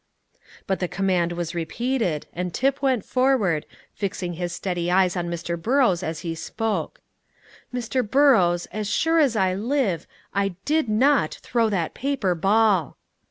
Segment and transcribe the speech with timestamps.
[0.65, 5.61] But the command was repeated, and Tip went forward, fixing his steady eyes on Mr.
[5.61, 7.01] Burrows as he spoke.
[7.71, 8.01] "Mr.
[8.01, 12.97] Burrows, as sure as I live, I did not throw that paper ball."